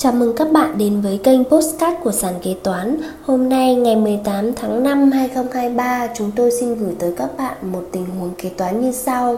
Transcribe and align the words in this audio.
Chào 0.00 0.12
mừng 0.12 0.36
các 0.36 0.52
bạn 0.52 0.78
đến 0.78 1.00
với 1.00 1.18
kênh 1.18 1.44
Postcard 1.44 1.96
của 2.02 2.12
Sàn 2.12 2.34
Kế 2.42 2.54
Toán. 2.62 3.00
Hôm 3.24 3.48
nay 3.48 3.74
ngày 3.74 3.96
18 3.96 4.54
tháng 4.54 4.82
5 4.82 5.10
2023 5.10 6.08
Chúng 6.16 6.30
tôi 6.36 6.50
xin 6.60 6.74
gửi 6.74 6.94
tới 6.98 7.14
các 7.16 7.36
bạn 7.38 7.56
một 7.72 7.82
tình 7.92 8.06
huống 8.06 8.30
kế 8.38 8.48
toán 8.48 8.80
như 8.80 8.92
sau. 8.92 9.36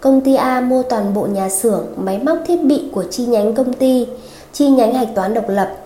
Công 0.00 0.20
ty 0.20 0.34
A 0.34 0.60
mua 0.60 0.82
toàn 0.82 1.14
bộ 1.14 1.26
nhà 1.26 1.48
xưởng, 1.48 1.86
máy 1.96 2.20
móc 2.24 2.38
thiết 2.46 2.56
bị 2.64 2.82
của 2.92 3.04
chi 3.10 3.26
nhánh 3.26 3.54
công 3.54 3.72
ty 3.72 4.06
Chi 4.52 4.68
nhánh 4.68 4.94
hạch 4.94 5.14
toán 5.14 5.34
độc 5.34 5.48
lập. 5.48 5.76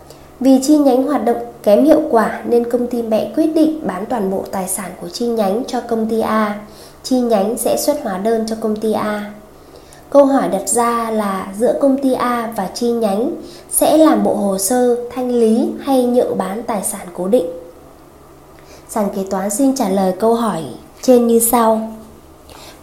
Vì 0.41 0.61
chi 0.63 0.79
nhánh 0.79 1.03
hoạt 1.03 1.25
động 1.25 1.53
kém 1.63 1.85
hiệu 1.85 2.01
quả 2.11 2.43
nên 2.49 2.71
công 2.71 2.87
ty 2.87 3.03
mẹ 3.03 3.33
quyết 3.37 3.47
định 3.55 3.81
bán 3.87 4.07
toàn 4.07 4.31
bộ 4.31 4.45
tài 4.51 4.69
sản 4.69 4.91
của 5.01 5.09
chi 5.09 5.27
nhánh 5.27 5.63
cho 5.67 5.81
công 5.81 6.09
ty 6.09 6.21
A. 6.21 6.61
Chi 7.03 7.21
nhánh 7.21 7.59
sẽ 7.59 7.77
xuất 7.77 8.01
hóa 8.03 8.19
đơn 8.19 8.45
cho 8.49 8.57
công 8.61 8.77
ty 8.77 8.93
A. 8.93 9.33
Câu 10.11 10.25
hỏi 10.25 10.49
đặt 10.49 10.69
ra 10.69 11.11
là 11.11 11.49
giữa 11.59 11.75
công 11.81 11.99
ty 12.03 12.13
A 12.13 12.53
và 12.57 12.69
chi 12.75 12.91
nhánh 12.91 13.31
sẽ 13.71 13.97
làm 13.97 14.25
bộ 14.25 14.35
hồ 14.35 14.59
sơ 14.59 14.97
thanh 15.15 15.31
lý 15.31 15.69
hay 15.81 16.05
nhượng 16.05 16.39
bán 16.39 16.63
tài 16.63 16.83
sản 16.83 17.07
cố 17.15 17.29
định? 17.29 17.47
Sàn 18.89 19.09
kế 19.17 19.25
toán 19.31 19.51
xin 19.51 19.77
trả 19.77 19.89
lời 19.89 20.13
câu 20.21 20.35
hỏi 20.35 20.63
trên 21.03 21.27
như 21.27 21.39
sau. 21.39 21.93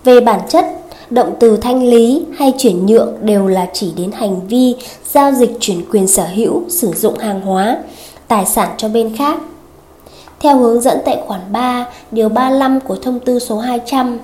Về 0.04 0.20
bản 0.20 0.40
chất, 0.50 0.66
động 1.10 1.34
từ 1.40 1.58
thanh 1.58 1.84
lý 1.84 2.26
hay 2.38 2.54
chuyển 2.58 2.86
nhượng 2.86 3.16
đều 3.22 3.48
là 3.48 3.70
chỉ 3.74 3.94
đến 3.98 4.12
hành 4.12 4.48
vi 4.48 4.76
giao 5.14 5.32
dịch 5.32 5.58
chuyển 5.60 5.86
quyền 5.92 6.08
sở 6.08 6.26
hữu, 6.36 6.64
sử 6.70 6.92
dụng 6.94 7.18
hàng 7.18 7.42
hóa, 7.42 7.78
tài 8.28 8.46
sản 8.46 8.70
cho 8.78 8.90
bên 8.90 9.18
khác. 9.18 9.40
Theo 10.40 10.58
hướng 10.58 10.82
dẫn 10.82 10.98
tại 11.06 11.22
khoản 11.28 11.42
3, 11.52 11.86
điều 12.12 12.30
35 12.30 12.80
của 12.80 12.96
thông 12.96 13.20
tư 13.20 13.40
số 13.40 13.58
200 13.58 14.20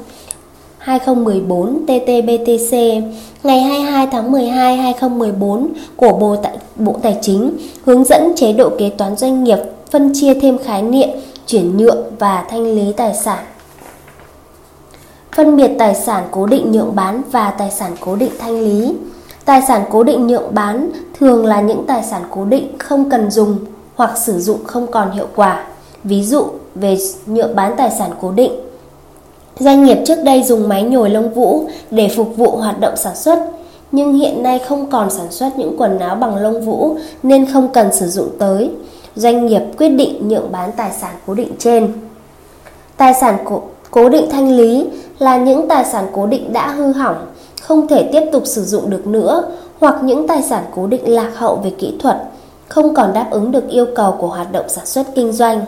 2014 0.81 1.85
TTBTC 1.85 2.73
ngày 3.44 3.62
22 3.62 4.08
tháng 4.12 4.31
12 4.31 4.77
2014 4.77 5.73
của 5.95 6.17
Bộ 6.17 6.35
Tài, 6.35 6.58
Bộ 6.76 6.95
Tài 7.02 7.17
chính 7.22 7.58
hướng 7.85 8.03
dẫn 8.03 8.34
chế 8.35 8.53
độ 8.53 8.70
kế 8.80 8.89
toán 8.89 9.16
doanh 9.16 9.44
nghiệp 9.44 9.58
phân 9.91 10.12
chia 10.13 10.33
thêm 10.33 10.58
khái 10.58 10.81
niệm 10.81 11.09
chuyển 11.47 11.78
nhượng 11.78 11.97
và 12.20 12.45
thanh 12.50 12.75
lý 12.75 12.94
tài 12.97 13.14
sản. 13.14 13.39
Phân 15.36 15.58
biệt 15.58 15.72
tài 15.80 15.95
sản 15.95 16.23
cố 16.31 16.45
định 16.45 16.72
nhượng 16.72 16.95
bán 16.95 17.22
và 17.31 17.52
tài 17.52 17.72
sản 17.72 17.95
cố 18.00 18.16
định 18.16 18.31
thanh 18.39 18.61
lý. 18.61 18.95
Tài 19.45 19.61
sản 19.67 19.83
cố 19.89 20.03
định 20.03 20.27
nhượng 20.27 20.53
bán 20.53 20.92
thường 21.20 21.45
là 21.45 21.61
những 21.61 21.83
tài 21.88 22.03
sản 22.03 22.22
cố 22.30 22.45
định 22.45 22.77
không 22.80 23.09
cần 23.09 23.31
dùng 23.31 23.58
hoặc 23.95 24.17
sử 24.17 24.39
dụng 24.39 24.64
không 24.64 24.88
còn 24.92 25.11
hiệu 25.11 25.27
quả. 25.36 25.64
Ví 26.03 26.23
dụ 26.23 26.45
về 26.75 26.98
nhượng 27.25 27.55
bán 27.55 27.73
tài 27.77 27.92
sản 27.92 28.11
cố 28.22 28.31
định 28.31 28.70
Doanh 29.59 29.83
nghiệp 29.83 29.97
trước 30.05 30.23
đây 30.23 30.44
dùng 30.44 30.69
máy 30.69 30.83
nhồi 30.83 31.09
lông 31.09 31.33
vũ 31.33 31.66
để 31.91 32.09
phục 32.16 32.38
vụ 32.38 32.55
hoạt 32.55 32.80
động 32.80 32.97
sản 32.97 33.16
xuất, 33.16 33.39
nhưng 33.91 34.13
hiện 34.13 34.43
nay 34.43 34.59
không 34.59 34.89
còn 34.89 35.09
sản 35.09 35.31
xuất 35.31 35.49
những 35.58 35.75
quần 35.77 35.99
áo 35.99 36.16
bằng 36.16 36.35
lông 36.35 36.61
vũ 36.61 36.95
nên 37.23 37.45
không 37.53 37.67
cần 37.67 37.93
sử 37.93 38.08
dụng 38.08 38.30
tới. 38.39 38.69
Doanh 39.16 39.45
nghiệp 39.45 39.61
quyết 39.77 39.89
định 39.89 40.27
nhượng 40.27 40.52
bán 40.52 40.71
tài 40.77 40.91
sản 40.91 41.16
cố 41.27 41.33
định 41.33 41.52
trên. 41.59 41.93
Tài 42.97 43.13
sản 43.13 43.38
cố, 43.45 43.61
cố 43.91 44.09
định 44.09 44.25
thanh 44.31 44.52
lý 44.52 44.88
là 45.19 45.38
những 45.38 45.67
tài 45.67 45.86
sản 45.86 46.08
cố 46.13 46.25
định 46.25 46.53
đã 46.53 46.71
hư 46.71 46.91
hỏng, 46.91 47.25
không 47.61 47.88
thể 47.88 48.09
tiếp 48.11 48.23
tục 48.31 48.43
sử 48.45 48.63
dụng 48.63 48.89
được 48.89 49.08
nữa 49.08 49.43
hoặc 49.80 49.95
những 50.03 50.27
tài 50.27 50.41
sản 50.41 50.63
cố 50.75 50.88
định 50.88 51.13
lạc 51.13 51.31
hậu 51.36 51.55
về 51.55 51.69
kỹ 51.69 51.93
thuật, 51.99 52.17
không 52.67 52.93
còn 52.93 53.13
đáp 53.13 53.27
ứng 53.31 53.52
được 53.52 53.69
yêu 53.69 53.86
cầu 53.95 54.15
của 54.19 54.27
hoạt 54.27 54.52
động 54.52 54.69
sản 54.69 54.86
xuất 54.86 55.08
kinh 55.15 55.31
doanh. 55.31 55.65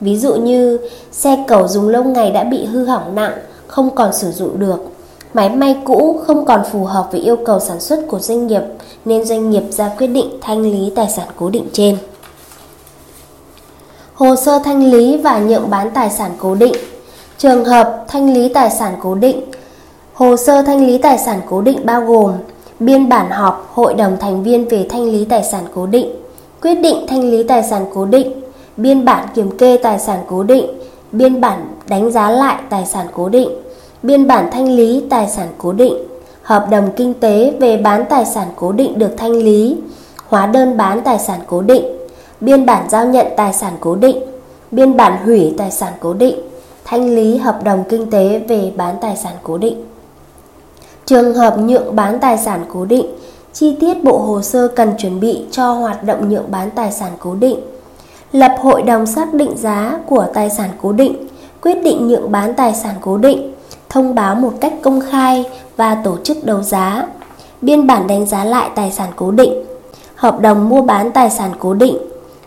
Ví 0.00 0.18
dụ 0.18 0.34
như 0.34 0.78
xe 1.12 1.44
cầu 1.48 1.68
dùng 1.68 1.88
lâu 1.88 2.04
ngày 2.04 2.30
đã 2.30 2.44
bị 2.44 2.64
hư 2.64 2.84
hỏng 2.84 3.14
nặng, 3.14 3.32
không 3.66 3.90
còn 3.94 4.12
sử 4.12 4.32
dụng 4.32 4.58
được. 4.58 4.78
Máy 5.34 5.48
may 5.48 5.76
cũ 5.84 6.20
không 6.26 6.44
còn 6.44 6.62
phù 6.72 6.84
hợp 6.84 7.08
với 7.12 7.20
yêu 7.20 7.36
cầu 7.36 7.60
sản 7.60 7.80
xuất 7.80 8.00
của 8.08 8.18
doanh 8.18 8.46
nghiệp 8.46 8.62
nên 9.04 9.24
doanh 9.24 9.50
nghiệp 9.50 9.62
ra 9.70 9.90
quyết 9.98 10.06
định 10.06 10.38
thanh 10.40 10.62
lý 10.62 10.92
tài 10.96 11.10
sản 11.10 11.28
cố 11.36 11.50
định 11.50 11.68
trên. 11.72 11.96
Hồ 14.14 14.36
sơ 14.36 14.58
thanh 14.64 14.90
lý 14.90 15.16
và 15.16 15.38
nhượng 15.38 15.70
bán 15.70 15.90
tài 15.90 16.10
sản 16.10 16.30
cố 16.38 16.54
định 16.54 16.74
Trường 17.38 17.64
hợp 17.64 18.04
thanh 18.08 18.34
lý 18.34 18.48
tài 18.48 18.70
sản 18.70 18.94
cố 19.02 19.14
định 19.14 19.40
Hồ 20.14 20.36
sơ 20.36 20.62
thanh 20.62 20.86
lý 20.86 20.98
tài 20.98 21.18
sản 21.18 21.40
cố 21.48 21.62
định 21.62 21.86
bao 21.86 22.00
gồm 22.00 22.32
biên 22.80 23.08
bản 23.08 23.30
họp 23.30 23.70
hội 23.72 23.94
đồng 23.94 24.16
thành 24.20 24.42
viên 24.42 24.68
về 24.68 24.86
thanh 24.90 25.04
lý 25.04 25.24
tài 25.24 25.44
sản 25.44 25.64
cố 25.74 25.86
định, 25.86 26.10
quyết 26.62 26.74
định 26.74 27.06
thanh 27.08 27.30
lý 27.30 27.42
tài 27.42 27.62
sản 27.62 27.86
cố 27.94 28.04
định, 28.04 28.43
biên 28.76 29.04
bản 29.04 29.26
kiểm 29.34 29.58
kê 29.58 29.76
tài 29.76 29.98
sản 29.98 30.18
cố 30.28 30.42
định, 30.42 30.66
biên 31.12 31.40
bản 31.40 31.74
đánh 31.88 32.10
giá 32.10 32.30
lại 32.30 32.62
tài 32.70 32.86
sản 32.86 33.06
cố 33.14 33.28
định, 33.28 33.48
biên 34.02 34.26
bản 34.26 34.48
thanh 34.52 34.68
lý 34.68 35.04
tài 35.10 35.28
sản 35.28 35.48
cố 35.58 35.72
định, 35.72 35.94
hợp 36.42 36.66
đồng 36.70 36.90
kinh 36.96 37.14
tế 37.14 37.52
về 37.60 37.76
bán 37.76 38.04
tài 38.10 38.24
sản 38.24 38.48
cố 38.56 38.72
định 38.72 38.98
được 38.98 39.10
thanh 39.16 39.32
lý, 39.32 39.76
hóa 40.28 40.46
đơn 40.46 40.76
bán 40.76 41.00
tài 41.00 41.18
sản 41.18 41.40
cố 41.46 41.60
định, 41.62 41.84
biên 42.40 42.66
bản 42.66 42.88
giao 42.90 43.06
nhận 43.06 43.26
tài 43.36 43.52
sản 43.52 43.72
cố 43.80 43.94
định, 43.94 44.16
biên 44.70 44.96
bản 44.96 45.24
hủy 45.24 45.54
tài 45.58 45.70
sản 45.70 45.92
cố 46.00 46.14
định, 46.14 46.36
thanh 46.84 47.14
lý 47.14 47.36
hợp 47.36 47.64
đồng 47.64 47.84
kinh 47.88 48.10
tế 48.10 48.38
về 48.48 48.72
bán 48.76 48.96
tài 49.00 49.16
sản 49.16 49.32
cố 49.42 49.58
định. 49.58 49.84
Trường 51.06 51.34
hợp 51.34 51.58
nhượng 51.58 51.96
bán 51.96 52.18
tài 52.20 52.38
sản 52.38 52.64
cố 52.72 52.84
định, 52.84 53.06
chi 53.52 53.76
tiết 53.80 54.04
bộ 54.04 54.18
hồ 54.18 54.42
sơ 54.42 54.68
cần 54.68 54.92
chuẩn 54.98 55.20
bị 55.20 55.44
cho 55.50 55.72
hoạt 55.72 56.04
động 56.04 56.28
nhượng 56.28 56.50
bán 56.50 56.70
tài 56.70 56.92
sản 56.92 57.12
cố 57.18 57.34
định 57.34 57.60
lập 58.34 58.54
hội 58.60 58.82
đồng 58.82 59.06
xác 59.06 59.34
định 59.34 59.56
giá 59.56 59.98
của 60.06 60.26
tài 60.34 60.50
sản 60.50 60.70
cố 60.82 60.92
định, 60.92 61.26
quyết 61.60 61.74
định 61.74 62.08
nhượng 62.08 62.32
bán 62.32 62.54
tài 62.54 62.74
sản 62.74 62.94
cố 63.00 63.16
định, 63.16 63.54
thông 63.88 64.14
báo 64.14 64.34
một 64.34 64.52
cách 64.60 64.72
công 64.82 65.00
khai 65.10 65.44
và 65.76 65.94
tổ 66.04 66.16
chức 66.24 66.44
đấu 66.44 66.62
giá, 66.62 67.06
biên 67.60 67.86
bản 67.86 68.06
đánh 68.06 68.26
giá 68.26 68.44
lại 68.44 68.70
tài 68.74 68.92
sản 68.92 69.08
cố 69.16 69.30
định, 69.30 69.64
hợp 70.14 70.40
đồng 70.40 70.68
mua 70.68 70.82
bán 70.82 71.12
tài 71.12 71.30
sản 71.30 71.50
cố 71.58 71.74
định, 71.74 71.98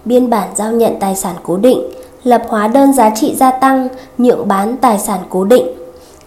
biên 0.05 0.29
bản 0.29 0.49
giao 0.55 0.71
nhận 0.71 0.99
tài 0.99 1.15
sản 1.15 1.35
cố 1.43 1.57
định, 1.57 1.81
lập 2.23 2.43
hóa 2.47 2.67
đơn 2.67 2.93
giá 2.93 3.09
trị 3.15 3.35
gia 3.35 3.51
tăng, 3.51 3.87
nhượng 4.17 4.47
bán 4.47 4.77
tài 4.77 4.99
sản 4.99 5.19
cố 5.29 5.43
định, 5.43 5.67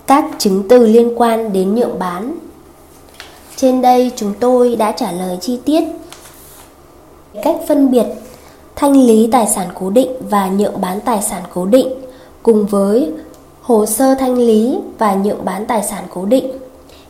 các 0.06 0.24
chứng 0.38 0.68
từ 0.68 0.86
liên 0.86 1.14
quan 1.16 1.52
đến 1.52 1.74
nhượng 1.74 1.98
bán. 1.98 2.34
Trên 3.56 3.82
đây 3.82 4.12
chúng 4.16 4.34
tôi 4.40 4.76
đã 4.76 4.92
trả 4.92 5.12
lời 5.12 5.38
chi 5.40 5.58
tiết. 5.64 5.84
Cách 7.42 7.56
phân 7.68 7.90
biệt 7.90 8.06
thanh 8.80 9.06
lý 9.06 9.28
tài 9.32 9.46
sản 9.46 9.68
cố 9.74 9.90
định 9.90 10.10
và 10.30 10.48
nhượng 10.48 10.80
bán 10.80 11.00
tài 11.00 11.22
sản 11.22 11.42
cố 11.54 11.66
định, 11.66 11.88
cùng 12.42 12.66
với 12.66 13.12
hồ 13.60 13.86
sơ 13.86 14.14
thanh 14.14 14.34
lý 14.34 14.78
và 14.98 15.14
nhượng 15.14 15.44
bán 15.44 15.66
tài 15.66 15.82
sản 15.82 16.04
cố 16.10 16.24
định. 16.24 16.50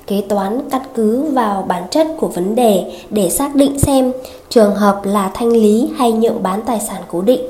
Kế 0.06 0.22
toán 0.28 0.60
căn 0.70 0.82
cứ 0.94 1.22
vào 1.22 1.62
bản 1.62 1.82
chất 1.90 2.06
của 2.18 2.28
vấn 2.28 2.54
đề 2.54 2.92
để 3.10 3.30
xác 3.30 3.54
định 3.54 3.78
xem 3.78 4.12
trường 4.48 4.74
hợp 4.74 5.00
là 5.04 5.30
thanh 5.34 5.48
lý 5.48 5.90
hay 5.96 6.12
nhượng 6.12 6.42
bán 6.42 6.62
tài 6.66 6.80
sản 6.80 7.02
cố 7.08 7.22
định. 7.22 7.40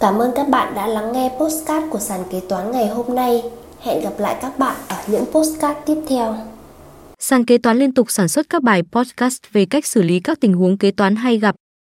Cảm 0.00 0.18
ơn 0.18 0.32
các 0.34 0.48
bạn 0.48 0.74
đã 0.74 0.86
lắng 0.86 1.12
nghe 1.12 1.30
postcard 1.38 1.86
của 1.90 1.98
sàn 1.98 2.20
kế 2.30 2.40
toán 2.40 2.70
ngày 2.70 2.88
hôm 2.88 3.14
nay. 3.14 3.42
Hẹn 3.80 4.02
gặp 4.02 4.12
lại 4.18 4.36
các 4.42 4.58
bạn 4.58 4.76
ở 4.88 4.96
những 5.06 5.24
postcard 5.32 5.78
tiếp 5.86 5.96
theo. 6.08 6.36
Sàn 7.18 7.44
kế 7.44 7.58
toán 7.58 7.78
liên 7.78 7.94
tục 7.94 8.10
sản 8.10 8.28
xuất 8.28 8.46
các 8.48 8.62
bài 8.62 8.82
podcast 8.92 9.38
về 9.52 9.66
cách 9.66 9.86
xử 9.86 10.02
lý 10.02 10.20
các 10.20 10.40
tình 10.40 10.54
huống 10.54 10.78
kế 10.78 10.90
toán 10.90 11.16
hay 11.16 11.38
gặp 11.38 11.54